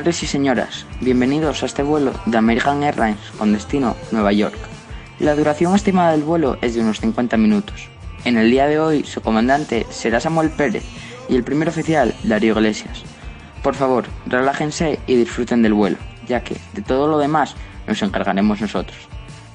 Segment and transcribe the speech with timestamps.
[0.00, 4.56] Señores y señoras, bienvenidos a este vuelo de American Airlines con destino Nueva York.
[5.18, 7.90] La duración estimada del vuelo es de unos 50 minutos.
[8.24, 10.84] En el día de hoy, su comandante será Samuel Pérez
[11.28, 13.02] y el primer oficial, Darío Iglesias.
[13.62, 17.54] Por favor, relájense y disfruten del vuelo, ya que de todo lo demás
[17.86, 18.96] nos encargaremos nosotros.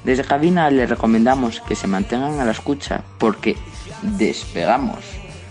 [0.04, 3.58] Desde cabina les recomendamos que se mantengan a la escucha porque
[4.04, 5.00] despegamos.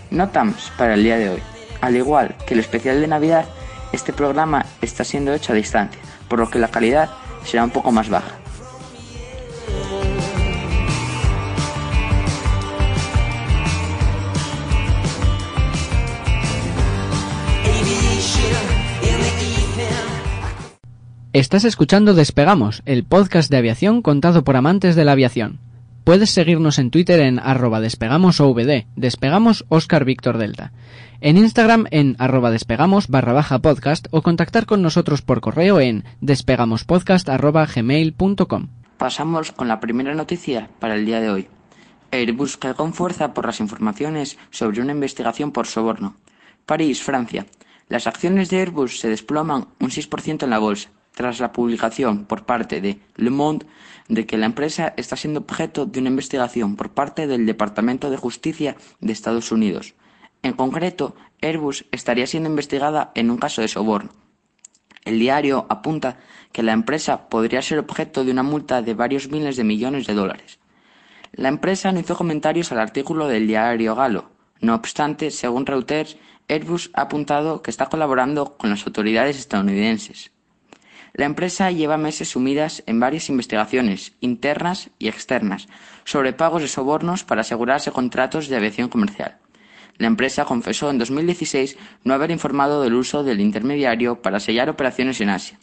[0.09, 1.43] Notams para el día de hoy.
[1.81, 3.45] Al igual que el especial de Navidad,
[3.95, 7.09] este programa está siendo hecho a distancia, por lo que la calidad
[7.43, 8.35] será un poco más baja.
[21.33, 25.59] Estás escuchando Despegamos, el podcast de aviación contado por amantes de la aviación.
[26.05, 30.71] Puedes seguirnos en Twitter en arroba despegamosovd, despegamos Oscar Víctor Delta,
[31.21, 36.03] en Instagram en arroba despegamos barra baja podcast o contactar con nosotros por correo en
[36.21, 38.67] despegamospodcast arroba gmail.com.
[38.97, 41.47] Pasamos con la primera noticia para el día de hoy.
[42.11, 46.15] Airbus cae con fuerza por las informaciones sobre una investigación por soborno.
[46.65, 47.45] París, Francia.
[47.89, 52.45] Las acciones de Airbus se desploman un 6% en la bolsa tras la publicación por
[52.45, 53.65] parte de Le Monde
[54.07, 58.17] de que la empresa está siendo objeto de una investigación por parte del Departamento de
[58.17, 59.95] Justicia de Estados Unidos.
[60.45, 64.11] En concreto, Airbus estaría siendo investigada en un caso de soborno.
[65.03, 66.19] El diario apunta
[66.51, 70.13] que la empresa podría ser objeto de una multa de varios miles de millones de
[70.13, 70.59] dólares.
[71.31, 74.29] La empresa no hizo comentarios al artículo del diario galo.
[74.59, 76.15] No obstante, según Reuters,
[76.47, 80.29] Airbus ha apuntado que está colaborando con las autoridades estadounidenses.
[81.13, 85.67] La empresa lleva meses sumidas en varias investigaciones, internas y externas,
[86.03, 89.39] sobre pagos de sobornos para asegurarse contratos de aviación comercial.
[89.97, 95.21] La empresa confesó en 2016 no haber informado del uso del intermediario para sellar operaciones
[95.21, 95.59] en Asia.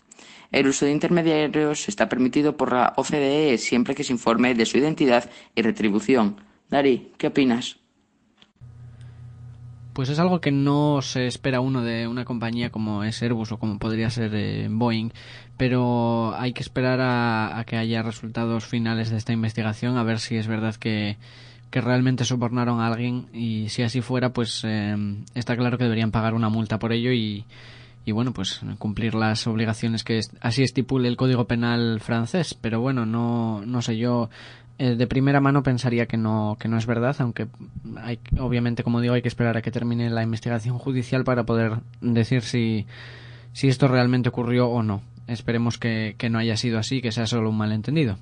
[0.53, 4.79] El uso de intermediarios está permitido por la OCDE siempre que se informe de su
[4.79, 6.37] identidad y retribución.
[6.69, 7.79] Dari, ¿qué opinas?
[9.95, 13.59] Pues es algo que no se espera uno de una compañía como es Airbus o
[13.59, 15.11] como podría ser eh, Boeing,
[15.59, 20.37] pero hay que esperar a, que haya resultados finales de esta investigación, a ver si
[20.37, 21.19] es verdad que,
[21.81, 24.97] realmente sobornaron a alguien y si así fuera, pues eh,
[25.35, 27.45] está claro que deberían pagar una multa por ello y,
[28.05, 32.55] y bueno, pues cumplir las obligaciones que así estipule el Código Penal francés.
[32.55, 34.29] Pero bueno, no, no sé, yo
[34.79, 37.47] eh, de primera mano pensaría que no, que no es verdad, aunque
[38.03, 41.79] hay, obviamente, como digo, hay que esperar a que termine la investigación judicial para poder
[42.01, 42.87] decir si,
[43.53, 45.03] si esto realmente ocurrió o no.
[45.29, 48.19] Esperemos que, que no haya sido así, que sea solo un malentendido.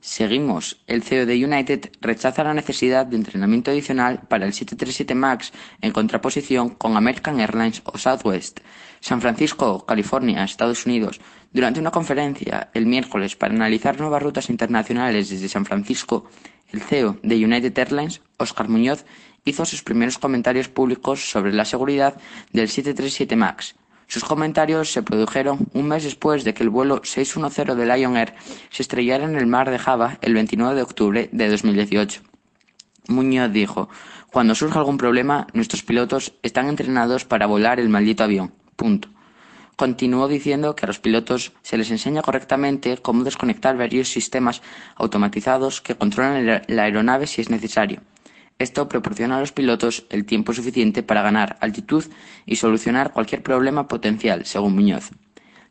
[0.00, 0.80] Seguimos.
[0.86, 5.92] El CEO de United rechaza la necesidad de entrenamiento adicional para el 737 MAX en
[5.92, 8.60] contraposición con American Airlines o Southwest.
[9.00, 11.20] San Francisco, California, Estados Unidos.
[11.52, 16.30] Durante una conferencia el miércoles para analizar nuevas rutas internacionales desde San Francisco,
[16.70, 19.04] el CEO de United Airlines, Oscar Muñoz,
[19.44, 22.14] hizo sus primeros comentarios públicos sobre la seguridad
[22.52, 23.74] del 737 MAX
[24.08, 28.34] sus comentarios se produjeron un mes después de que el vuelo 610 de Lion Air
[28.70, 32.22] se estrellara en el mar de Java el 29 de octubre de 2018.
[33.08, 33.90] Muñoz dijo,
[34.32, 38.54] cuando surja algún problema, nuestros pilotos están entrenados para volar el maldito avión.
[38.76, 39.10] Punto.
[39.76, 44.62] Continuó diciendo que a los pilotos se les enseña correctamente cómo desconectar varios sistemas
[44.96, 48.00] automatizados que controlan la aeronave si es necesario.
[48.58, 52.04] Esto proporciona a los pilotos el tiempo suficiente para ganar altitud
[52.44, 55.12] y solucionar cualquier problema potencial, según Muñoz.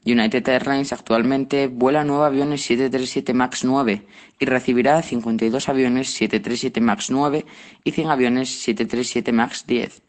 [0.06, 4.08] United Airlines actualmente vuela nueve aviones 737 MAX 9
[4.40, 7.46] y recibirá 52 aviones 737 MAX 9
[7.84, 10.04] y 100 aviones 737 MAX 10.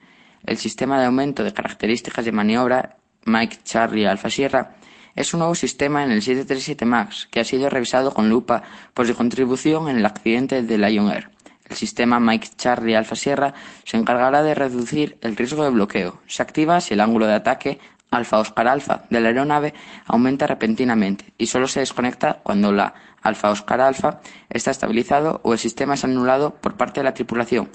[0.46, 4.76] El sistema de aumento de características de maniobra Mike Charlie Alfa Sierra
[5.16, 8.62] es un nuevo sistema en el 737 MAX que ha sido revisado con lupa
[8.94, 11.38] por su contribución en el accidente de Lion Air.
[11.68, 13.54] El sistema Mike Charlie Alfa Sierra
[13.84, 16.20] se encargará de reducir el riesgo de bloqueo.
[16.26, 17.78] Se activa si el ángulo de ataque
[18.10, 19.74] Alfa Oscar Alfa de la aeronave
[20.06, 25.58] aumenta repentinamente y solo se desconecta cuando la Alfa Oscar Alfa está estabilizado o el
[25.58, 27.68] sistema es anulado por parte de la tripulación.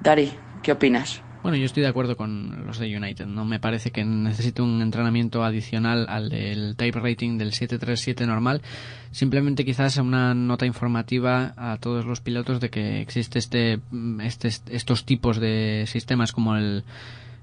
[0.00, 1.23] Dari, ¿qué opinas?
[1.44, 3.26] Bueno, yo estoy de acuerdo con los de United.
[3.26, 8.62] No me parece que necesite un entrenamiento adicional al del type rating del 737 normal.
[9.10, 13.78] Simplemente quizás una nota informativa a todos los pilotos de que existe este,
[14.22, 16.82] este estos tipos de sistemas como el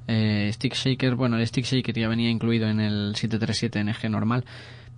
[0.08, 1.14] eh, stick shaker.
[1.14, 4.46] Bueno, el stick shaker ya venía incluido en el 737 NG normal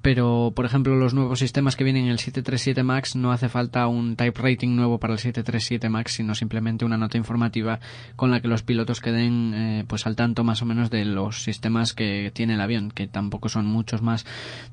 [0.03, 3.87] pero por ejemplo los nuevos sistemas que vienen en el 737 MAX no hace falta
[3.87, 7.79] un type rating nuevo para el 737 MAX, sino simplemente una nota informativa
[8.17, 11.43] con la que los pilotos queden eh, pues al tanto más o menos de los
[11.43, 14.25] sistemas que tiene el avión, que tampoco son muchos más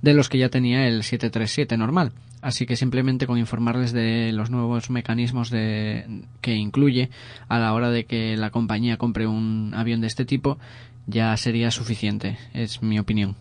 [0.03, 2.11] de los que ya tenía el 737 normal.
[2.43, 7.09] Así que simplemente con informarles de los nuevos mecanismos de, que incluye
[7.49, 10.59] a la hora de que la compañía compre un avión de este tipo
[11.07, 13.37] ya sería suficiente, es mi opinión.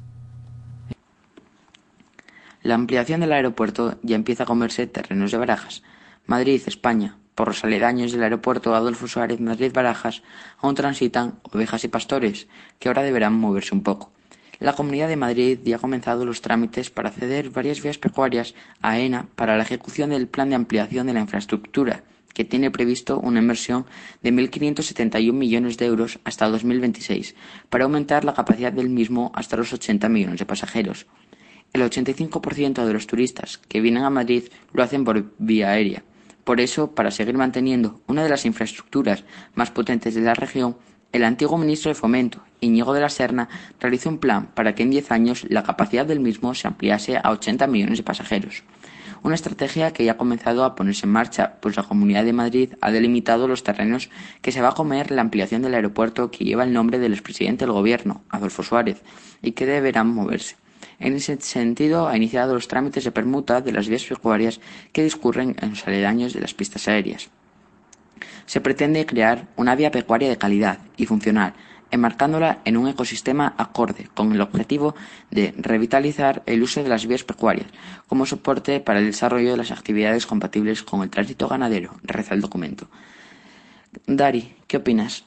[2.69, 5.81] La ampliación del aeropuerto ya empieza a comerse terrenos de Barajas.
[6.27, 7.17] Madrid, España.
[7.33, 10.21] Por los aledaños del aeropuerto Adolfo Suárez Madrid-Barajas
[10.59, 14.11] aún transitan ovejas y pastores, que ahora deberán moverse un poco.
[14.59, 18.99] La Comunidad de Madrid ya ha comenzado los trámites para ceder varias vías pecuarias a
[18.99, 22.03] ENA para la ejecución del plan de ampliación de la infraestructura,
[22.35, 23.87] que tiene previsto una inversión
[24.21, 27.33] de 1.571 millones de euros hasta 2026,
[27.71, 31.07] para aumentar la capacidad del mismo hasta los 80 millones de pasajeros.
[31.71, 36.03] El 85% de los turistas que vienen a Madrid lo hacen por vía aérea.
[36.43, 39.23] Por eso, para seguir manteniendo una de las infraestructuras
[39.53, 40.77] más potentes de la región,
[41.11, 43.49] el antiguo ministro de Fomento, Íñigo de la Serna,
[43.79, 47.29] realizó un plan para que en 10 años la capacidad del mismo se ampliase a
[47.29, 48.63] 80 millones de pasajeros.
[49.21, 52.73] Una estrategia que ya ha comenzado a ponerse en marcha, pues la Comunidad de Madrid
[52.79, 54.09] ha delimitado los terrenos
[54.41, 57.65] que se va a comer la ampliación del aeropuerto que lleva el nombre del expresidente
[57.65, 59.03] del Gobierno, Adolfo Suárez,
[59.41, 60.55] y que deberán moverse.
[60.99, 64.59] En ese sentido, ha iniciado los trámites de permuta de las vías pecuarias
[64.91, 67.29] que discurren en los aledaños de las pistas aéreas.
[68.45, 71.53] Se pretende crear una vía pecuaria de calidad y funcional,
[71.91, 74.95] enmarcándola en un ecosistema acorde, con el objetivo
[75.31, 77.67] de revitalizar el uso de las vías pecuarias
[78.07, 82.41] como soporte para el desarrollo de las actividades compatibles con el tránsito ganadero, reza el
[82.41, 82.89] documento.
[84.05, 85.25] Dari, ¿qué opinas?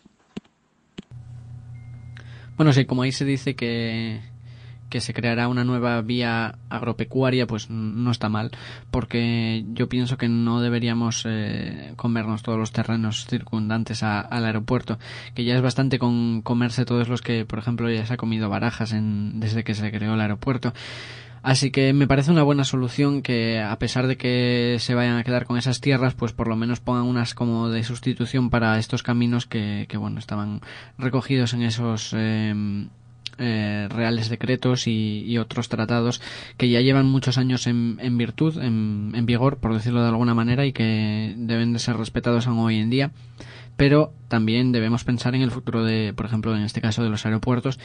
[2.56, 4.20] Bueno, sí, como ahí se dice que
[4.92, 8.50] que se creará una nueva vía agropecuaria, pues no está mal,
[8.90, 14.98] porque yo pienso que no deberíamos eh, comernos todos los terrenos circundantes al aeropuerto,
[15.34, 18.50] que ya es bastante con comerse todos los que, por ejemplo, ya se ha comido
[18.50, 20.74] barajas en, desde que se creó el aeropuerto.
[21.42, 25.24] Así que me parece una buena solución que, a pesar de que se vayan a
[25.24, 29.02] quedar con esas tierras, pues por lo menos pongan unas como de sustitución para estos
[29.02, 30.60] caminos que, que bueno, estaban
[30.98, 32.86] recogidos en esos eh,
[33.42, 36.20] eh, reales decretos y, otros tratados
[36.56, 40.72] que ya llevan muchos años en, virtud, en, vigor, por decirlo de alguna manera, y
[40.72, 43.10] que deben de ser respetados aún hoy en día.
[43.76, 47.26] Pero también debemos pensar en el futuro de, por ejemplo, en este caso de los
[47.26, 47.80] aeropuertos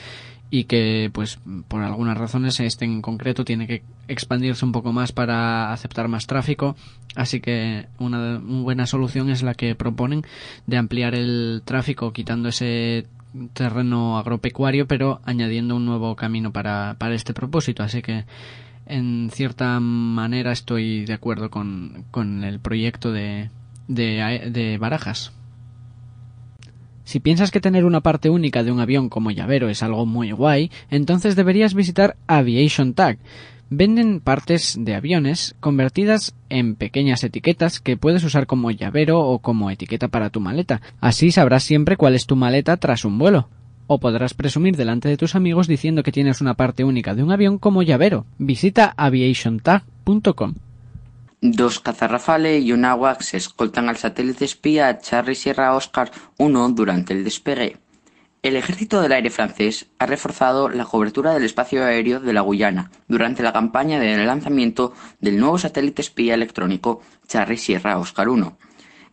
[0.49, 5.11] y que, pues, por algunas razones, este en concreto tiene que expandirse un poco más
[5.11, 6.75] para aceptar más tráfico.
[7.15, 10.23] Así que una buena solución es la que proponen
[10.67, 13.07] de ampliar el tráfico quitando ese
[13.53, 17.83] terreno agropecuario, pero añadiendo un nuevo camino para, para este propósito.
[17.83, 18.25] Así que,
[18.85, 23.49] en cierta manera, estoy de acuerdo con, con el proyecto de,
[23.87, 25.33] de, de Barajas.
[27.03, 30.31] Si piensas que tener una parte única de un avión como llavero es algo muy
[30.31, 33.17] guay, entonces deberías visitar Aviation Tag
[33.69, 39.71] venden partes de aviones convertidas en pequeñas etiquetas que puedes usar como llavero o como
[39.71, 40.81] etiqueta para tu maleta.
[40.99, 43.49] Así sabrás siempre cuál es tu maleta tras un vuelo.
[43.87, 47.31] O podrás presumir delante de tus amigos diciendo que tienes una parte única de un
[47.31, 48.25] avión como llavero.
[48.37, 50.55] Visita aviationtag.com.
[51.39, 57.23] Dos cazarrafales y un AWACS escoltan al satélite espía Charlie Sierra Oscar 1 durante el
[57.23, 57.77] despegue.
[58.43, 62.91] El Ejército del Aire francés ha reforzado la cobertura del espacio aéreo de la Guyana
[63.07, 68.57] durante la campaña de lanzamiento del nuevo satélite espía electrónico Charlie Sierra Oscar 1.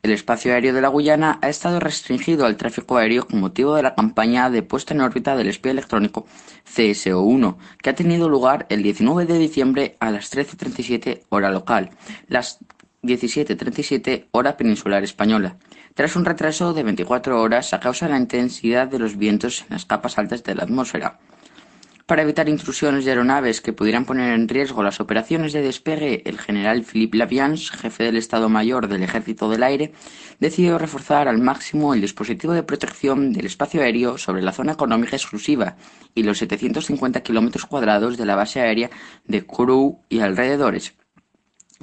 [0.02, 3.83] El espacio aéreo de la Guyana ha estado restringido al tráfico aéreo con motivo de
[3.83, 6.26] la campaña de puesta en órbita del espía electrónico
[6.66, 11.90] CSO-1, que ha tenido lugar el 19 de diciembre a las 13.37 hora local,
[12.28, 12.59] las
[13.02, 15.57] 17.37 hora peninsular española
[15.95, 19.69] tras un retraso de 24 horas a causa de la intensidad de los vientos en
[19.71, 21.19] las capas altas de la atmósfera.
[22.07, 26.39] Para evitar intrusiones de aeronaves que pudieran poner en riesgo las operaciones de despegue, el
[26.39, 29.95] general Philippe Laviance, jefe del Estado Mayor del Ejército del Aire,
[30.39, 35.17] decidió reforzar al máximo el dispositivo de protección del espacio aéreo sobre la zona económica
[35.17, 35.77] exclusiva
[36.15, 38.91] y los 750 kilómetros cuadrados de la base aérea
[39.25, 40.95] de Kourou y alrededores.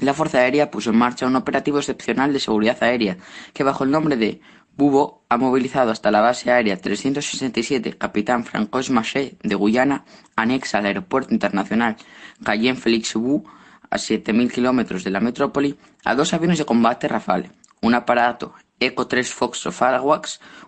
[0.01, 3.17] La Fuerza Aérea puso en marcha un operativo excepcional de seguridad aérea,
[3.53, 4.41] que bajo el nombre de
[4.75, 10.03] Bubo ha movilizado hasta la base aérea 367 Capitán Francois Maché de Guyana,
[10.35, 11.97] anexa al Aeropuerto Internacional
[12.43, 13.43] Cayenne Félix Bu,
[13.91, 19.05] a 7.000 kilómetros de la metrópoli, a dos aviones de combate Rafale, un aparato Eco
[19.05, 19.83] 3 Fox of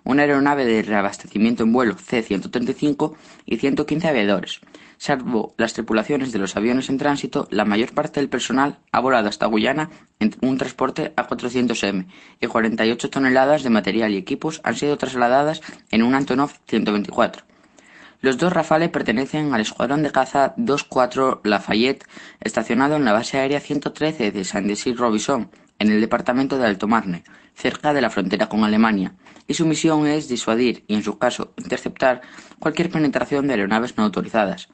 [0.03, 3.15] una aeronave de reabastecimiento en vuelo C-135
[3.47, 4.61] y 115 aviadores.
[5.05, 9.27] Salvo las tripulaciones de los aviones en tránsito, la mayor parte del personal ha volado
[9.27, 9.89] hasta Guyana
[10.21, 12.05] en un transporte A400M
[12.39, 17.43] y 48 toneladas de material y equipos han sido trasladadas en un Antonov 124.
[18.21, 22.07] Los dos Rafale pertenecen al escuadrón de caza 24 Lafayette,
[22.39, 27.93] estacionado en la base aérea 113 de Saint-Denis-Robinson, en el departamento de Alto Marne, cerca
[27.93, 29.15] de la frontera con Alemania,
[29.47, 32.21] y su misión es disuadir y, en su caso, interceptar
[32.57, 34.69] cualquier penetración de aeronaves no autorizadas.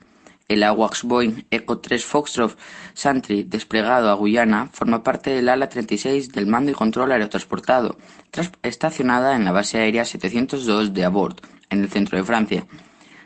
[0.49, 2.57] El AWACS Boeing Echo 3 Foxtrot
[2.95, 7.99] Sentry desplegado a Guyana forma parte del ala 36 del Mando y Control Aerotransportado,
[8.63, 11.37] estacionada en la base aérea 702 de Abord,
[11.69, 12.65] en el centro de Francia.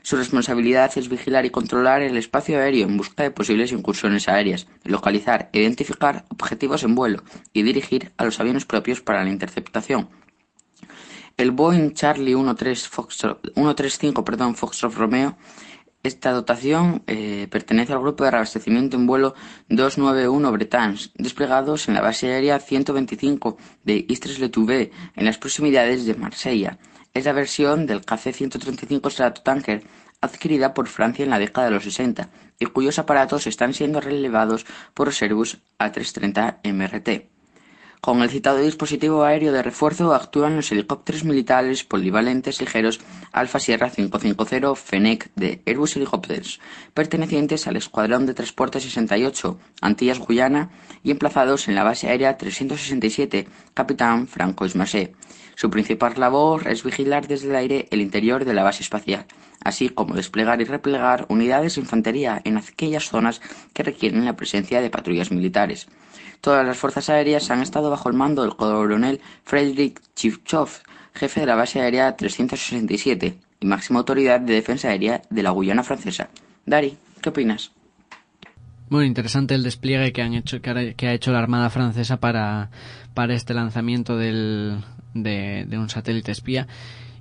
[0.01, 4.67] Su responsabilidad es vigilar y controlar el espacio aéreo en busca de posibles incursiones aéreas,
[4.83, 10.09] localizar identificar objetivos en vuelo y dirigir a los aviones propios para la interceptación.
[11.37, 15.37] El Boeing Charlie 135 perdón, Foxtrot Romeo
[16.03, 19.35] esta dotación eh, pertenece al grupo de reabastecimiento en vuelo
[19.69, 26.77] 291 Bretagne, desplegados en la base aérea 125 de Istres-le-Touvet, en las proximidades de Marsella.
[27.13, 29.83] Es la versión del KC-135 Stratotanker
[30.19, 32.29] adquirida por Francia en la década de los 60
[32.59, 37.32] y cuyos aparatos están siendo relevados por Airbus A330 MRT.
[38.03, 42.99] Con el citado dispositivo aéreo de refuerzo actúan los helicópteros militares polivalentes ligeros
[43.31, 46.59] Alfa Sierra 550 Fenec de Airbus Helicopters,
[46.93, 50.69] pertenecientes al Escuadrón de Transporte 68 Antillas Guyana
[51.01, 55.13] y emplazados en la base aérea 367 Capitán Franco Ismasé.
[55.55, 59.27] Su principal labor es vigilar desde el aire el interior de la base espacial,
[59.63, 63.39] así como desplegar y replegar unidades de infantería en aquellas zonas
[63.71, 65.87] que requieren la presencia de patrullas militares.
[66.43, 70.67] Todas las fuerzas aéreas han estado bajo el mando del coronel Frederick Chivchov,
[71.13, 75.83] jefe de la base aérea 367 y máxima autoridad de defensa aérea de la Guyana
[75.83, 76.27] francesa.
[76.65, 77.71] Dari, ¿qué opinas?
[78.89, 82.71] Muy interesante el despliegue que, han hecho, que ha hecho la Armada Francesa para,
[83.13, 84.83] para este lanzamiento del,
[85.13, 86.67] de, de un satélite espía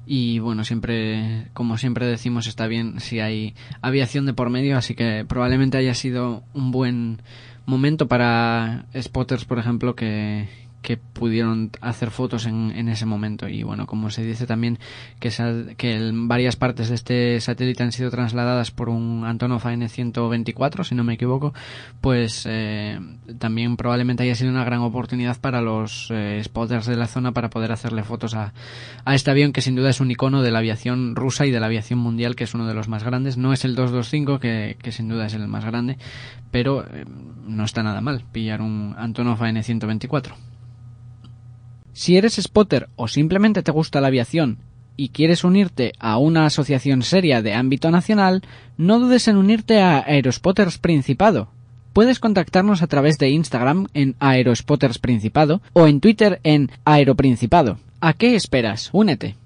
[0.04, 4.94] y bueno, siempre, como siempre decimos, está bien si hay aviación de por medio, así
[4.94, 7.22] que probablemente haya sido un buen
[7.66, 10.48] momento para spotters, por ejemplo, que,
[10.82, 13.48] que pudieron hacer fotos en, en, ese momento.
[13.48, 14.78] Y bueno, como se dice también
[15.20, 15.30] que,
[15.76, 21.04] que varias partes de este satélite han sido trasladadas por un Antonov AN-124, si no
[21.04, 21.54] me equivoco,
[22.00, 22.98] pues eh,
[23.38, 27.48] también probablemente haya sido una gran oportunidad para los eh, spotters de la zona para
[27.48, 28.52] poder hacerle fotos a,
[29.04, 31.60] a este avión que sin duda es un icono de la aviación rusa y de
[31.60, 33.36] la aviación mundial, que es uno de los más grandes.
[33.36, 35.96] No es el 225, que, que sin duda es el más grande,
[36.50, 37.04] pero eh,
[37.46, 40.51] no está nada mal pillar un Antonov AN-124.
[41.92, 44.58] Si eres spotter o simplemente te gusta la aviación
[44.96, 48.42] y quieres unirte a una asociación seria de ámbito nacional,
[48.76, 51.48] no dudes en unirte a Aerospotters Principado.
[51.92, 57.78] Puedes contactarnos a través de Instagram en Aerospotters Principado o en Twitter en Aeroprincipado.
[58.00, 58.90] ¿A qué esperas?
[58.92, 59.36] Únete.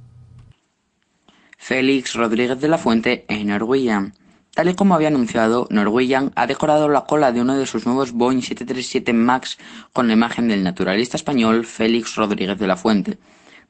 [1.59, 4.15] Félix Rodríguez de la Fuente en Norwegian.
[4.57, 8.13] Tal y como había anunciado, Norwegian ha decorado la cola de uno de sus nuevos
[8.13, 9.59] Boeing 737 MAX
[9.93, 13.19] con la imagen del naturalista español Félix Rodríguez de la Fuente.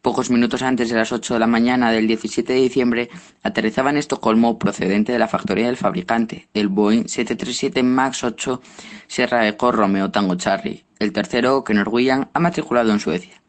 [0.00, 3.10] Pocos minutos antes de las 8 de la mañana del 17 de diciembre,
[3.42, 8.62] aterrizaba en Estocolmo procedente de la factoría del fabricante, el Boeing 737 MAX 8
[9.08, 13.42] Sierra Eco Romeo Tango Charlie, el tercero que Norwegian ha matriculado en Suecia.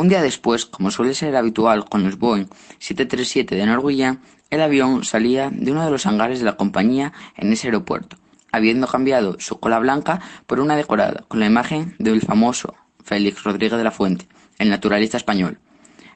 [0.00, 2.46] Un día después, como suele ser habitual con los Boeing
[2.78, 7.52] 737 de Norwegian, el avión salía de uno de los hangares de la compañía en
[7.52, 8.16] ese aeropuerto,
[8.52, 13.76] habiendo cambiado su cola blanca por una decorada con la imagen del famoso Félix Rodríguez
[13.76, 14.28] de la Fuente,
[14.60, 15.58] el naturalista español.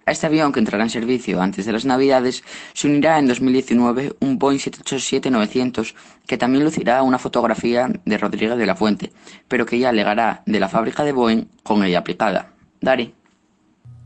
[0.07, 4.15] A este avión, que entrará en servicio antes de las Navidades, se unirá en 2019
[4.21, 5.95] un Boeing 787-900
[6.29, 9.13] que también lucirá una fotografía de Rodríguez de la Fuente,
[9.49, 12.53] pero que ya legará de la fábrica de Boeing con ella aplicada.
[12.81, 13.22] Dari.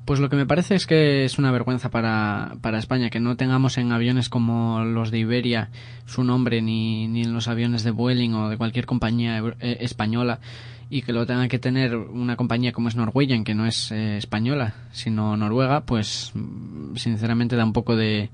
[0.07, 3.37] Pues lo que me parece es que es una vergüenza para, para España que no
[3.37, 5.71] tengamos en aviones como los de Iberia
[6.07, 10.39] su nombre, ni, ni en los aviones de Vueling o de cualquier compañía eh, española,
[10.89, 14.17] y que lo tenga que tener una compañía como es Norwegian, que no es eh,
[14.17, 18.31] española, sino noruega, pues mm, sinceramente da un poco de,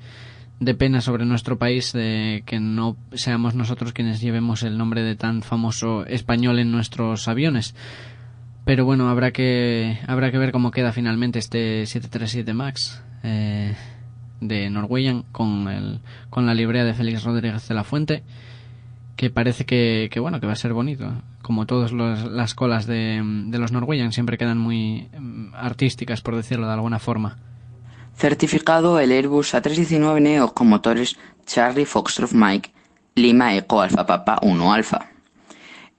[0.60, 5.16] de pena sobre nuestro país de que no seamos nosotros quienes llevemos el nombre de
[5.16, 7.74] tan famoso español en nuestros aviones.
[8.64, 13.74] Pero bueno, habrá que, habrá que ver cómo queda finalmente este 737 MAX eh,
[14.40, 16.00] de Norwegian con, el,
[16.30, 18.22] con la librea de Félix Rodríguez de la Fuente,
[19.16, 21.12] que parece que, que bueno, que va a ser bonito.
[21.42, 26.68] Como todas las colas de, de los Norwegian siempre quedan muy mm, artísticas, por decirlo
[26.68, 27.38] de alguna forma.
[28.16, 31.16] Certificado el Airbus A319neo con motores
[31.46, 32.70] Charlie Foxtrot Mike
[33.16, 35.11] Lima Eco Alfa Papa 1 Alfa.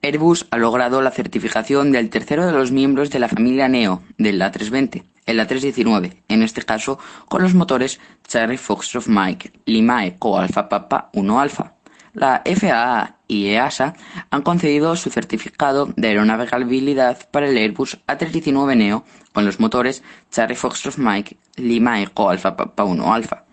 [0.04, 4.38] Airbus ha logrado la certificación del tercero de los miembros de la familia Neo del
[4.38, 10.68] A320, el A319, en este caso con los motores Charlie Foxtrot Mike Lima Eco Alfa
[10.68, 11.72] Papa 1 Alfa.
[12.12, 13.94] La FAA y EASA
[14.28, 20.54] han concedido su certificado de aeronavegabilidad para el Airbus A319 Neo con los motores Charlie
[20.54, 23.44] Foxtrot Mike Lima Eco Alfa Papa 1 Alfa.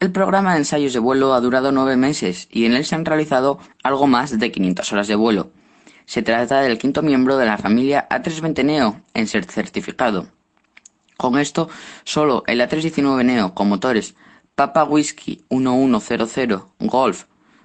[0.00, 3.04] El programa de ensayos de vuelo ha durado nueve meses y en él se han
[3.04, 5.52] realizado algo más de 500 horas de vuelo.
[6.12, 10.26] Se trata del quinto miembro de la familia A320 Neo en ser certificado.
[11.16, 11.70] Con esto,
[12.04, 14.14] solo el A319 Neo con motores
[14.54, 17.24] Papa Whiskey 1100 Golf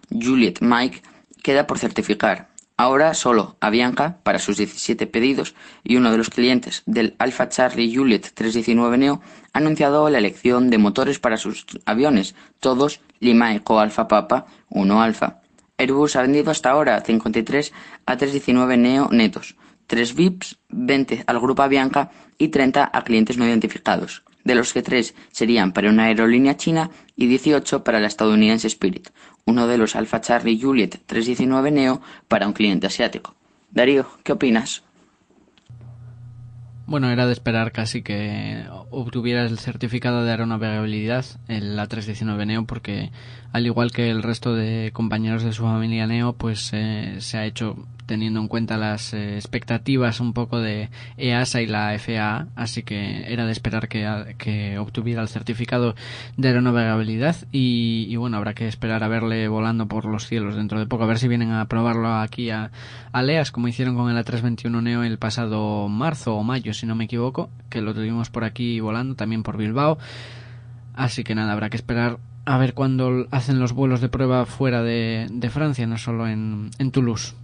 [0.10, 1.02] Juliet Mike
[1.44, 2.48] queda por certificar.
[2.78, 7.94] Ahora solo Avianca, para sus 17 pedidos, y uno de los clientes del Alpha Charlie
[7.94, 13.82] Juliet 319 Neo ha anunciado la elección de motores para sus aviones, todos Lima Eco
[13.82, 15.42] Alpha Papa 1 Alpha.
[15.80, 17.72] Airbus ha vendido hasta ahora 53
[18.08, 19.56] A319 Neo netos,
[19.86, 24.82] 3 VIPs, 20 al grupo Avianca y 30 a clientes no identificados, de los que
[24.82, 29.10] 3 serían para una aerolínea china y 18 para la estadounidense Spirit,
[29.46, 33.36] uno de los Alpha Charlie Juliet 319 Neo para un cliente asiático.
[33.70, 34.84] Darío, ¿qué opinas?
[36.88, 43.12] Bueno, era de esperar casi que obtuviera el certificado de aeronavegabilidad, el A319 Neo, porque
[43.52, 47.46] al igual que el resto de compañeros de su familia Neo, pues eh, se ha
[47.46, 47.76] hecho
[48.08, 53.32] teniendo en cuenta las eh, expectativas un poco de EASA y la FAA, así que
[53.32, 55.94] era de esperar que, obtuviera el certificado
[56.38, 60.88] de aeronavegabilidad y, bueno, habrá que esperar a verle volando por los cielos dentro de
[60.88, 62.72] poco, a ver si vienen a probarlo aquí a,
[63.12, 66.96] a Leas, como hicieron con el A321 Neo el pasado marzo o mayo, si no
[66.96, 69.98] me equivoco, que lo tuvimos por aquí volando, también por Bilbao.
[70.96, 74.82] Así que nada, habrá que esperar a ver cuándo hacen los vuelos de prueba fuera
[74.82, 77.36] de, Francia, no solo en Toulouse.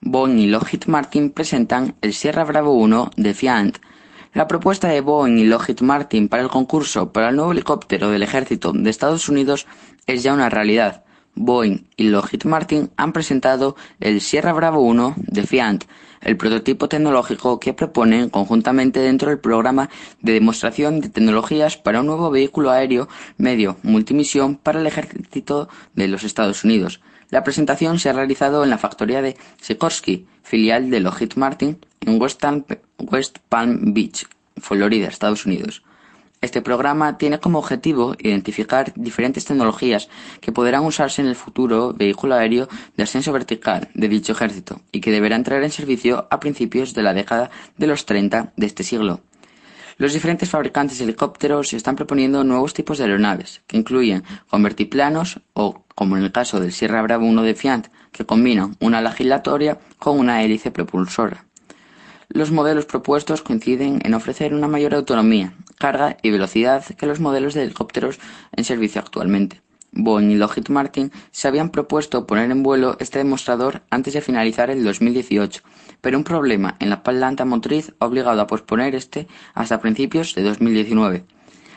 [0.00, 3.78] Boeing y Lockheed Martin presentan el Sierra Bravo 1 Defiant.
[4.32, 8.22] La propuesta de Boeing y Lockheed Martin para el concurso para el nuevo helicóptero del
[8.22, 9.66] ejército de Estados Unidos
[10.06, 11.04] es ya una realidad.
[11.34, 15.84] Boeing y Lockheed Martin han presentado el Sierra Bravo 1 Defiant,
[16.20, 19.90] el prototipo tecnológico que proponen conjuntamente dentro del programa
[20.22, 26.06] de demostración de tecnologías para un nuevo vehículo aéreo medio multimisión para el ejército de
[26.06, 27.00] los Estados Unidos.
[27.30, 32.18] La presentación se ha realizado en la factoría de Sikorsky, filial de Lockheed Martin, en
[32.20, 35.82] West Palm Beach, Florida, Estados Unidos.
[36.40, 40.08] Este programa tiene como objetivo identificar diferentes tecnologías
[40.40, 45.00] que podrán usarse en el futuro vehículo aéreo de ascenso vertical de dicho ejército y
[45.00, 48.84] que deberá entrar en servicio a principios de la década de los 30 de este
[48.84, 49.20] siglo.
[49.98, 55.82] Los diferentes fabricantes de helicópteros están proponiendo nuevos tipos de aeronaves, que incluyen convertiplanos o,
[55.96, 59.80] como en el caso del Sierra Bravo 1 de Fiat, que combinan una ala giratoria
[59.98, 61.46] con una hélice propulsora.
[62.28, 67.54] Los modelos propuestos coinciden en ofrecer una mayor autonomía, carga y velocidad que los modelos
[67.54, 68.20] de helicópteros
[68.52, 69.62] en servicio actualmente.
[69.92, 74.70] Boeing y Lockheed Martin se habían propuesto poner en vuelo este demostrador antes de finalizar
[74.70, 75.62] el 2018,
[76.00, 80.42] pero un problema en la planta motriz ha obligado a posponer este hasta principios de
[80.42, 81.24] 2019.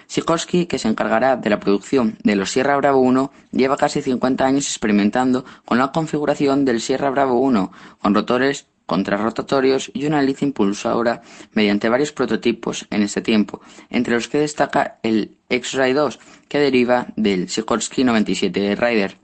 [0.07, 4.45] Sikorsky, que se encargará de la producción de los Sierra Bravo 1, lleva casi 50
[4.45, 7.71] años experimentando con la configuración del Sierra Bravo 1,
[8.01, 11.21] con rotores contrarrotatorios y una hélice impulsora
[11.53, 16.19] mediante varios prototipos en este tiempo, entre los que destaca el X-Ray 2,
[16.51, 19.17] que deriva del Sikorsky 97 Rider.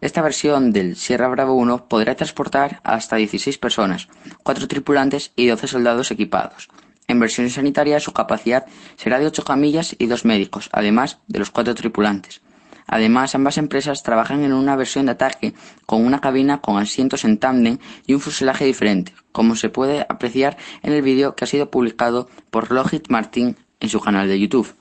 [0.00, 4.08] Esta versión del Sierra Bravo 1 podrá transportar hasta 16 personas,
[4.42, 6.70] 4 tripulantes y 12 soldados equipados.
[7.08, 8.64] En versión sanitaria su capacidad
[8.96, 12.40] será de 8 camillas y 2 médicos, además de los 4 tripulantes.
[12.86, 15.52] Además, ambas empresas trabajan en una versión de ataque
[15.84, 20.56] con una cabina con asientos en tándem y un fuselaje diferente, como se puede apreciar
[20.82, 24.74] en el vídeo que ha sido publicado por Lockheed Martin en su canal de YouTube.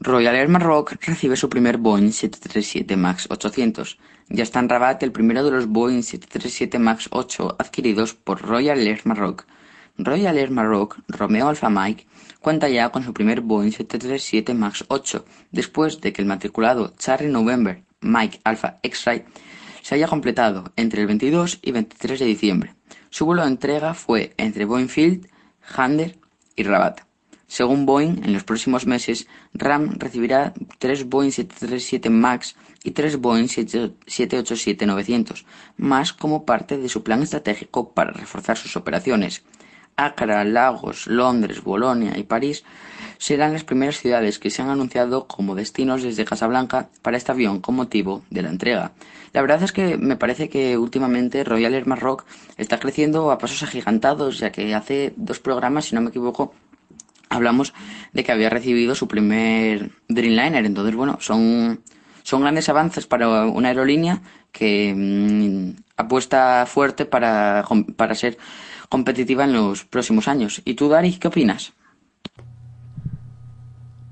[0.00, 3.98] Royal Air Maroc recibe su primer Boeing 737 MAX 800.
[4.28, 8.78] Ya está en Rabat el primero de los Boeing 737 MAX 8 adquiridos por Royal
[8.78, 9.44] Air Maroc.
[9.96, 12.06] Royal Air Maroc, Romeo Alpha Mike,
[12.38, 17.32] cuenta ya con su primer Boeing 737 MAX 8, después de que el matriculado Charlie
[17.32, 19.24] November Mike Alpha X-Ray
[19.82, 22.74] se haya completado entre el 22 y 23 de diciembre.
[23.10, 25.26] Su vuelo de entrega fue entre Boeing Field,
[25.76, 26.16] Hander
[26.54, 27.07] y Rabat.
[27.48, 33.46] Según Boeing, en los próximos meses, RAM recibirá tres Boeing 737 MAX y tres Boeing
[33.46, 35.44] 787-900,
[35.78, 39.42] más como parte de su plan estratégico para reforzar sus operaciones.
[39.96, 42.64] Accra, Lagos, Londres, Bolonia y París
[43.16, 47.60] serán las primeras ciudades que se han anunciado como destinos desde Casablanca para este avión
[47.60, 48.92] con motivo de la entrega.
[49.32, 52.26] La verdad es que me parece que últimamente Royal Air Maroc
[52.58, 56.54] está creciendo a pasos agigantados, ya que hace dos programas, si no me equivoco,
[57.28, 57.74] hablamos
[58.12, 60.64] de que había recibido su primer Dreamliner.
[60.64, 61.80] Entonces, bueno, son,
[62.22, 67.64] son grandes avances para una aerolínea que mm, apuesta fuerte para,
[67.96, 68.38] para ser
[68.88, 70.62] competitiva en los próximos años.
[70.64, 71.72] ¿Y tú, Dari, qué opinas?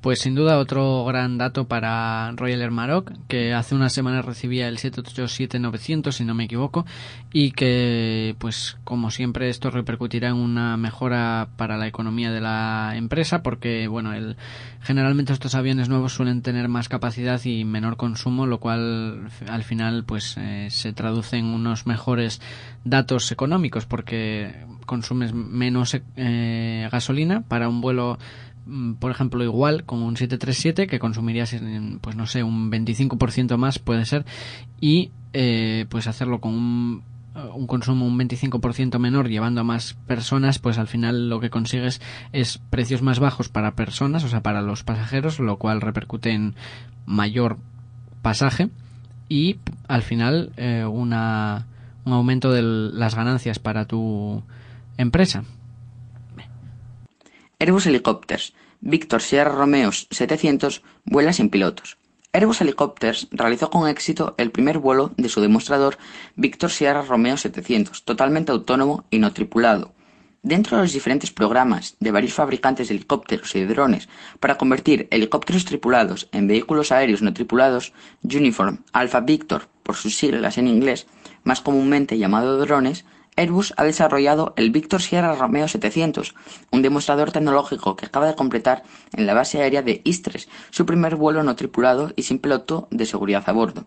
[0.06, 4.68] Pues sin duda otro gran dato para Royal Air Maroc, que hace unas semanas recibía
[4.68, 6.86] el 787-900, si no me equivoco,
[7.32, 12.92] y que, pues como siempre, esto repercutirá en una mejora para la economía de la
[12.94, 14.36] empresa, porque, bueno, el,
[14.80, 20.04] generalmente estos aviones nuevos suelen tener más capacidad y menor consumo, lo cual al final,
[20.04, 22.40] pues eh, se traduce en unos mejores
[22.84, 24.54] datos económicos, porque
[24.86, 28.18] consumes menos eh, gasolina para un vuelo
[28.98, 31.54] por ejemplo, igual con un 737 que consumirías,
[32.00, 34.24] pues no sé, un 25% más puede ser,
[34.80, 37.02] y eh, pues hacerlo con un,
[37.54, 42.00] un consumo un 25% menor llevando a más personas, pues al final lo que consigues
[42.32, 46.54] es precios más bajos para personas, o sea, para los pasajeros, lo cual repercute en
[47.04, 47.58] mayor
[48.22, 48.70] pasaje
[49.28, 51.66] y al final eh, una,
[52.04, 54.42] un aumento de las ganancias para tu
[54.96, 55.44] empresa.
[57.58, 58.52] Airbus Helicopters.
[58.80, 61.96] Victor Sierra Romeo 700 vuela sin pilotos.
[62.34, 65.96] Airbus Helicopters realizó con éxito el primer vuelo de su demostrador
[66.34, 69.94] Victor Sierra Romeo 700, totalmente autónomo y no tripulado.
[70.42, 75.08] Dentro de los diferentes programas de varios fabricantes de helicópteros y de drones para convertir
[75.10, 81.06] helicópteros tripulados en vehículos aéreos no tripulados, Uniform Alpha Victor, por sus siglas en inglés,
[81.42, 86.34] más comúnmente llamado drones, Airbus ha desarrollado el Victor Sierra Romeo 700,
[86.70, 91.16] un demostrador tecnológico que acaba de completar en la base aérea de Istres su primer
[91.16, 93.84] vuelo no tripulado y sin piloto de seguridad a bordo.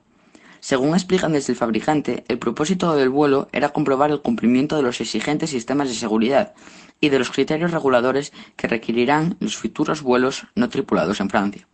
[0.59, 5.01] Según explican desde el fabricante, el propósito del vuelo era comprobar el cumplimiento de los
[5.01, 6.53] exigentes sistemas de seguridad
[7.01, 11.67] y de los criterios reguladores que requerirán los futuros vuelos no tripulados en Francia.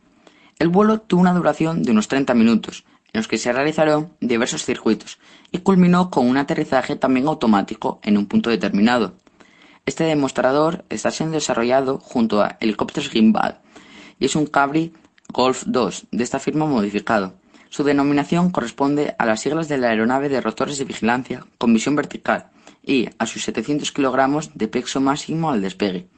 [0.59, 2.85] El vuelo tuvo una duración de unos 30 minutos,
[3.15, 8.17] en los que se realizaron diversos circuitos, y culminó con un aterrizaje también automático en
[8.17, 9.13] un punto determinado.
[9.85, 13.61] Este demostrador está siendo desarrollado junto a helicópteros Gimbal
[14.19, 14.91] y es un Cabri
[15.29, 17.35] Golf 2 de esta firma modificado.
[17.69, 21.95] Su denominación corresponde a las siglas de la aeronave de rotores de vigilancia con visión
[21.95, 22.47] vertical
[22.83, 26.09] y a sus 700 kilogramos de peso máximo al despegue.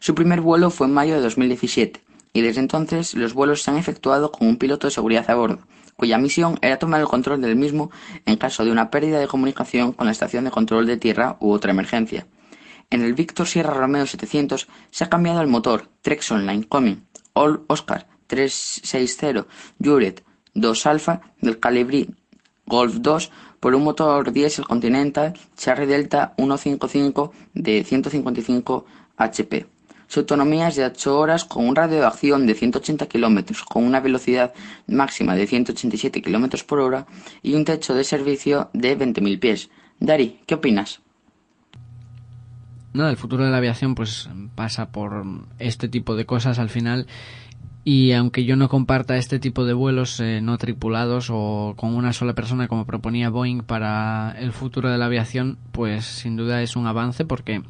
[0.00, 2.00] Su primer vuelo fue en mayo de 2017
[2.32, 5.58] y desde entonces los vuelos se han efectuado con un piloto de seguridad a bordo,
[5.98, 7.90] cuya misión era tomar el control del mismo
[8.24, 11.50] en caso de una pérdida de comunicación con la estación de control de tierra u
[11.50, 12.28] otra emergencia.
[12.88, 18.06] En el Victor Sierra Romeo 700 se ha cambiado el motor Trexon Linecoming All Oscar
[18.28, 19.44] 360
[19.82, 22.14] Juret 2 Alpha del Calibri
[22.64, 29.77] Golf 2 por un motor diesel Continental Cherry Delta 155 de 155 HP.
[30.08, 33.84] Su autonomía es de 8 horas con un radio de acción de 180 kilómetros, con
[33.84, 34.54] una velocidad
[34.86, 37.06] máxima de 187 kilómetros por hora
[37.42, 39.70] y un techo de servicio de 20.000 pies.
[40.00, 41.02] Dari, ¿qué opinas?
[42.94, 45.24] Nada, el futuro de la aviación pues pasa por
[45.58, 47.06] este tipo de cosas al final
[47.84, 52.14] y aunque yo no comparta este tipo de vuelos eh, no tripulados o con una
[52.14, 56.76] sola persona como proponía Boeing para el futuro de la aviación, pues sin duda es
[56.76, 57.62] un avance porque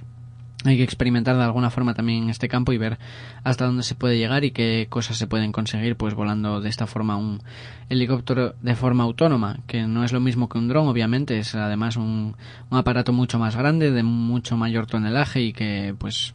[0.69, 2.99] hay que experimentar de alguna forma también en este campo y ver
[3.45, 6.87] hasta dónde se puede llegar y qué cosas se pueden conseguir pues volando de esta
[6.87, 7.41] forma un
[7.89, 11.97] helicóptero de forma autónoma que no es lo mismo que un dron obviamente es además
[11.97, 12.37] un,
[12.71, 16.35] aparato mucho más grande de mucho mayor tonelaje y que pues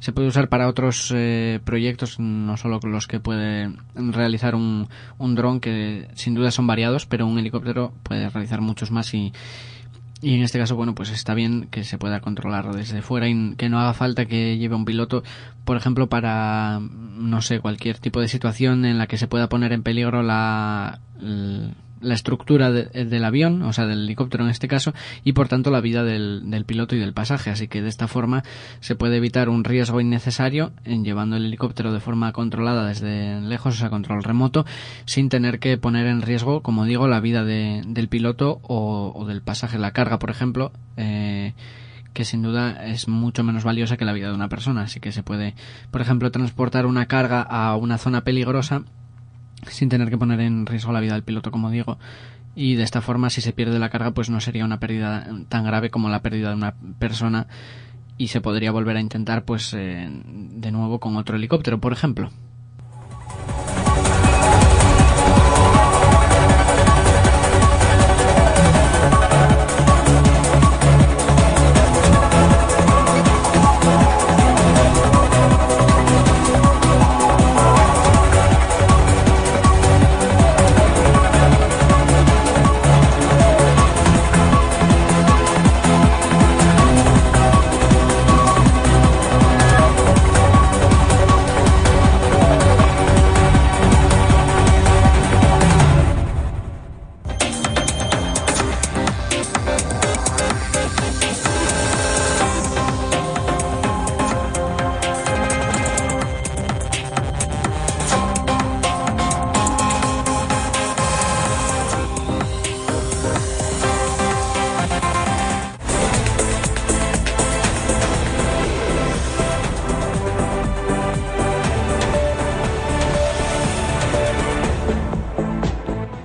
[0.00, 5.34] se puede usar para otros eh, proyectos no solo los que puede realizar un, un
[5.34, 9.32] dron que sin duda son variados pero un helicóptero puede realizar muchos más y
[10.22, 13.54] y en este caso, bueno, pues está bien que se pueda controlar desde fuera y
[13.56, 15.22] que no haga falta que lleve un piloto,
[15.64, 19.72] por ejemplo, para, no sé, cualquier tipo de situación en la que se pueda poner
[19.72, 21.70] en peligro la, la
[22.14, 24.92] estructura del avión, o sea, del helicóptero en este caso,
[25.24, 27.50] y por tanto la vida del, del, piloto y del pasaje.
[27.50, 28.42] Así que de esta forma
[28.80, 33.76] se puede evitar un riesgo innecesario en llevando el helicóptero de forma controlada desde lejos,
[33.76, 34.66] o sea, control remoto,
[35.04, 39.24] sin tener que poner en riesgo, como digo, la vida de, del piloto o, o,
[39.26, 39.78] del pasaje.
[39.78, 41.54] La carga, por ejemplo, eh,
[42.12, 44.82] que sin duda es mucho menos valiosa que la vida de una persona.
[44.82, 45.54] Así que se puede,
[45.90, 48.84] por ejemplo, transportar una carga a una zona peligrosa
[49.68, 51.98] sin tener que poner en riesgo la vida del piloto, como digo.
[52.54, 55.64] Y de esta forma, si se pierde la carga, pues no sería una pérdida tan
[55.64, 57.46] grave como la pérdida de una persona
[58.18, 62.30] y se podría volver a intentar pues eh, de nuevo con otro helicóptero, por ejemplo.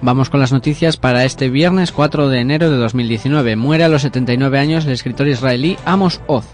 [0.05, 3.55] Vamos con las noticias para este viernes 4 de enero de 2019.
[3.55, 6.45] Muere a los 79 años el escritor israelí Amos Oz.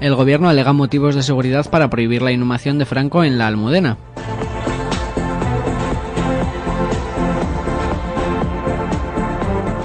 [0.00, 3.98] El gobierno alega motivos de seguridad para prohibir la inhumación de Franco en la Almudena.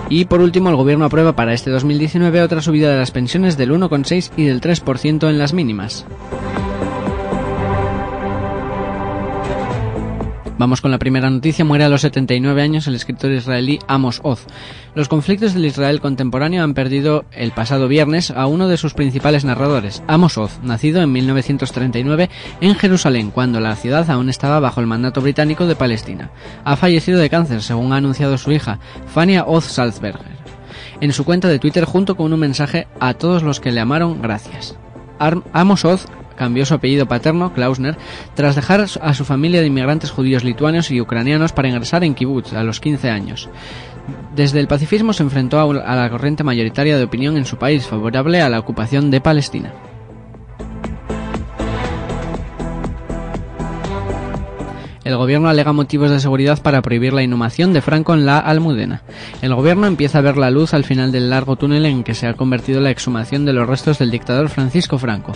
[0.08, 3.72] Y por último, el gobierno aprueba para este 2019 otra subida de las pensiones del
[3.72, 6.06] 1,6 y del 3% en las mínimas.
[10.64, 11.66] Vamos con la primera noticia.
[11.66, 14.46] Muere a los 79 años el escritor israelí Amos Oz.
[14.96, 19.44] Los conflictos del Israel contemporáneo han perdido el pasado viernes a uno de sus principales
[19.44, 22.30] narradores, Amos Oz, nacido en 1939
[22.62, 26.32] en Jerusalén, cuando la ciudad aún estaba bajo el mandato británico de Palestina.
[26.64, 30.38] Ha fallecido de cáncer, según ha anunciado su hija, Fania Oz Salzberger,
[31.02, 34.22] en su cuenta de Twitter junto con un mensaje a todos los que le amaron,
[34.22, 34.78] gracias.
[35.54, 37.98] Amos Oz cambió su apellido paterno, Klausner,
[38.34, 42.54] tras dejar a su familia de inmigrantes judíos lituanos y ucranianos para ingresar en kibbutz
[42.54, 43.50] a los 15 años.
[44.36, 48.42] Desde el pacifismo se enfrentó a la corriente mayoritaria de opinión en su país favorable
[48.42, 49.74] a la ocupación de Palestina.
[55.04, 59.02] El gobierno alega motivos de seguridad para prohibir la inhumación de Franco en la Almudena.
[59.42, 62.26] El gobierno empieza a ver la luz al final del largo túnel en que se
[62.26, 65.34] ha convertido la exhumación de los restos del dictador Francisco Franco.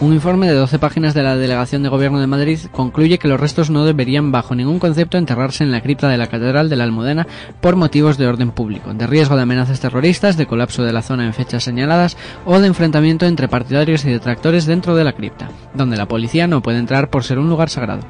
[0.00, 3.40] Un informe de 12 páginas de la Delegación de Gobierno de Madrid concluye que los
[3.40, 6.84] restos no deberían bajo ningún concepto enterrarse en la cripta de la Catedral de la
[6.84, 7.26] Almudena
[7.60, 11.26] por motivos de orden público, de riesgo de amenazas terroristas, de colapso de la zona
[11.26, 15.96] en fechas señaladas o de enfrentamiento entre partidarios y detractores dentro de la cripta, donde
[15.96, 18.02] la policía no puede entrar por ser un lugar sagrado.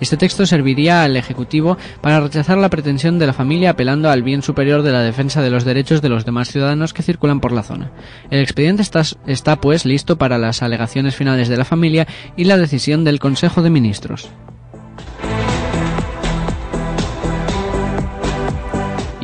[0.00, 4.42] Este texto serviría al Ejecutivo para rechazar la pretensión de la familia apelando al bien
[4.42, 7.62] superior de la defensa de los derechos de los demás ciudadanos que circulan por la
[7.62, 7.92] zona.
[8.30, 13.04] El expediente está, pues listo para las alegaciones finales de la familia y la decisión
[13.04, 14.30] del Consejo de Ministros.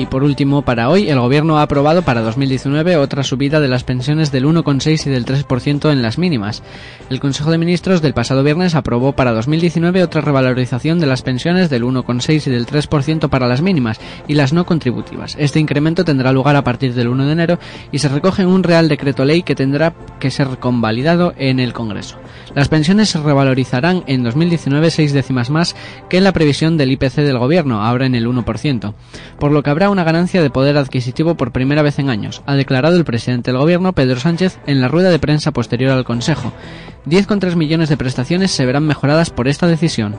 [0.01, 3.85] Y por último, para hoy, el Gobierno ha aprobado para 2019 otra subida de las
[3.85, 6.63] pensiones del 1,6 y del 3% en las mínimas.
[7.11, 11.69] El Consejo de Ministros del pasado viernes aprobó para 2019 otra revalorización de las pensiones
[11.69, 15.37] del 1,6 y del 3% para las mínimas y las no contributivas.
[15.39, 17.59] Este incremento tendrá lugar a partir del 1 de enero
[17.93, 21.75] y se recoge en un Real Decreto Ley que tendrá que ser convalidado en el
[21.75, 22.17] Congreso.
[22.55, 25.77] Las pensiones se revalorizarán en 2019 seis décimas más
[26.09, 28.95] que en la previsión del IPC del Gobierno, ahora en el 1%,
[29.39, 32.55] por lo que habrá una ganancia de poder adquisitivo por primera vez en años, ha
[32.55, 36.53] declarado el presidente del Gobierno, Pedro Sánchez, en la rueda de prensa posterior al Consejo.
[37.07, 40.17] 10,3 millones de prestaciones se verán mejoradas por esta decisión.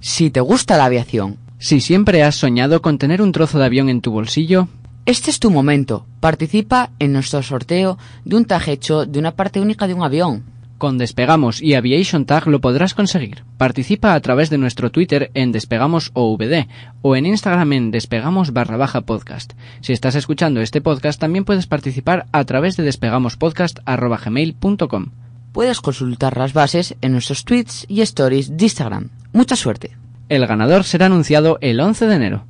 [0.00, 3.88] Si te gusta la aviación, si siempre has soñado con tener un trozo de avión
[3.88, 4.68] en tu bolsillo,
[5.06, 6.06] este es tu momento.
[6.20, 10.44] Participa en nuestro sorteo de un tag hecho de una parte única de un avión.
[10.78, 13.42] Con Despegamos y Aviation Tag lo podrás conseguir.
[13.56, 16.68] Participa a través de nuestro Twitter en Despegamos OVD
[17.02, 19.54] o en Instagram en Despegamos barra baja podcast.
[19.80, 25.06] Si estás escuchando este podcast también puedes participar a través de despegamospodcast.gmail.com.
[25.52, 29.08] Puedes consultar las bases en nuestros tweets y stories de Instagram.
[29.32, 29.96] Mucha suerte.
[30.28, 32.44] El ganador será anunciado el 11 de enero.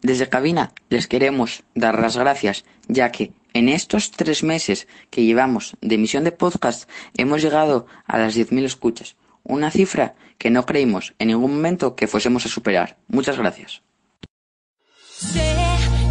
[0.00, 5.76] Desde cabina les queremos dar las gracias, ya que en estos tres meses que llevamos
[5.80, 11.14] de emisión de podcast hemos llegado a las 10.000 escuchas, una cifra que no creímos
[11.18, 12.96] en ningún momento que fuésemos a superar.
[13.08, 13.82] Muchas gracias.
[15.02, 15.54] Sé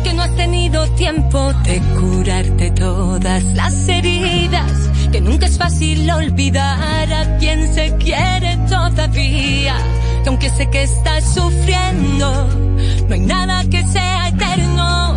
[0.03, 7.13] que no has tenido tiempo de curarte todas las heridas, que nunca es fácil olvidar
[7.13, 9.77] a quien se quiere todavía
[10.27, 12.49] aunque sé que estás sufriendo,
[13.07, 15.15] no hay nada que sea eterno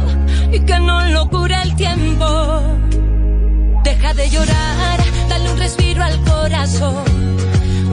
[0.52, 2.26] y que no lo cure el tiempo.
[3.82, 7.04] Deja de llorar, dale un respiro al corazón,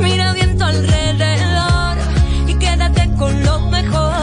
[0.02, 1.98] mira viento alrededor
[2.48, 4.14] y quédate con lo mejor.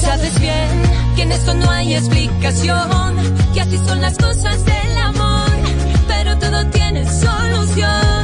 [0.00, 0.82] Sabes bien
[1.14, 3.14] que en esto no hay explicación,
[3.54, 5.50] que así son las cosas del amor,
[6.08, 8.23] pero todo tiene solución.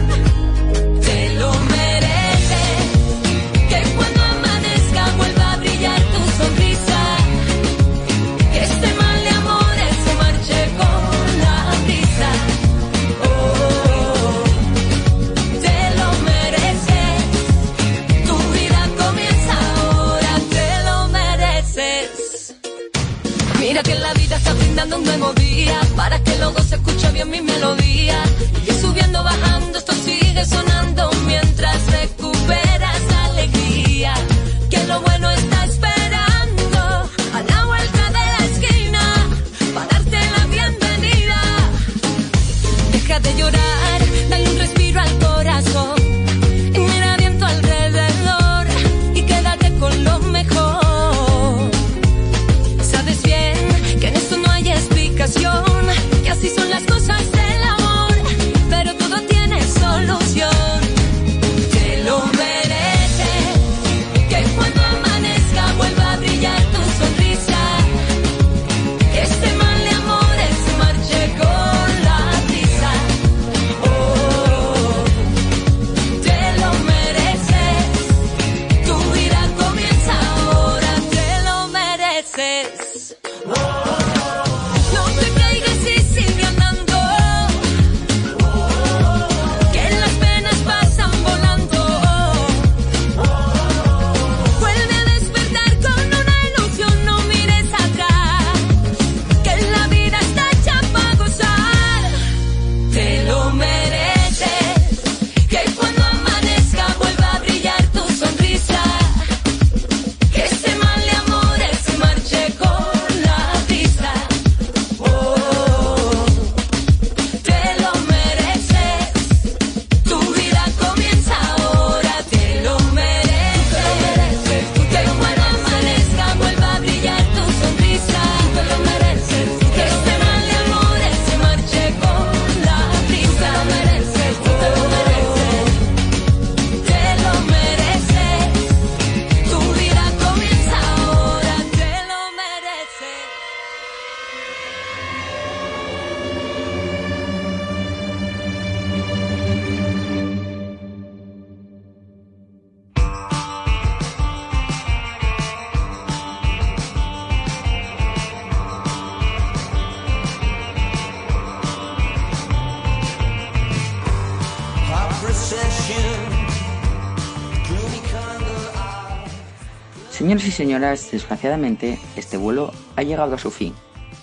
[170.30, 173.74] Señores y señoras, desgraciadamente, este vuelo ha llegado a su fin.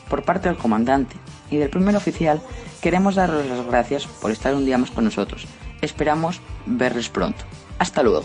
[0.10, 1.18] Por parte del comandante
[1.52, 2.42] y del primer oficial,
[2.82, 5.46] queremos daros las gracias por estar un día más con nosotros.
[5.82, 7.44] Esperamos verles pronto.
[7.78, 8.24] Hasta luego.